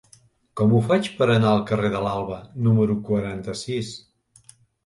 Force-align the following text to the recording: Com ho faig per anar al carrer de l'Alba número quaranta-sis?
Com 0.59 0.71
ho 0.71 0.79
faig 0.87 1.09
per 1.19 1.27
anar 1.33 1.51
al 1.57 1.61
carrer 1.73 1.93
de 1.97 2.01
l'Alba 2.05 2.39
número 2.69 2.99
quaranta-sis? 3.11 3.93